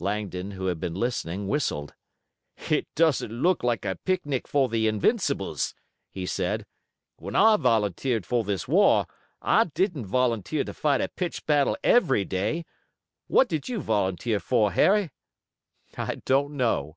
[0.00, 1.94] Langdon, who had been listening, whistled.
[2.68, 5.72] "It doesn't look like a picnic for the Invincibles,"
[6.10, 6.66] he said.
[7.18, 9.06] "When I volunteered for this war
[9.40, 12.64] I didn't volunteer to fight a pitched battle every day.
[13.28, 15.12] What did you volunteer for, Harry?"
[15.96, 16.96] "I don't know."